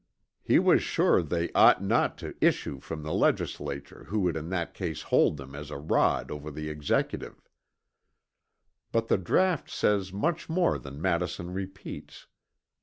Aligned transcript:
"He 0.41 0.57
was 0.57 0.81
sure 0.81 1.21
they 1.21 1.51
ought 1.53 1.83
not 1.83 2.17
to 2.17 2.33
issue 2.43 2.79
from 2.79 3.03
the 3.03 3.13
legislature 3.13 4.05
who 4.05 4.21
would 4.21 4.35
in 4.35 4.49
that 4.49 4.73
case 4.73 5.03
hold 5.03 5.37
them 5.37 5.53
as 5.53 5.69
a 5.69 5.77
rod 5.77 6.31
over 6.31 6.49
the 6.49 6.69
Executive." 6.71 7.39
But 8.91 9.09
the 9.09 9.19
draught 9.19 9.69
says 9.69 10.11
much 10.11 10.49
more 10.49 10.79
than 10.79 10.99
Madison 10.99 11.53
repeats. 11.53 12.25